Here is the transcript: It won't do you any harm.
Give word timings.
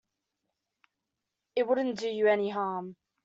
It 1.55 1.67
won't 1.67 1.99
do 1.99 2.07
you 2.09 2.25
any 2.25 2.49
harm. 2.49 2.95